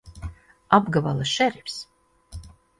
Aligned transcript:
Apgabala 0.77 1.29
šerifs! 1.33 1.79